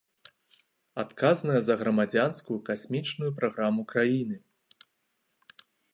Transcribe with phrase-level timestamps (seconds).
[1.03, 4.37] Адказная за грамадзянскую касмічную праграму краіны.